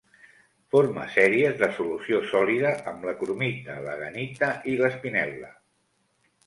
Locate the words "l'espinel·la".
4.83-5.57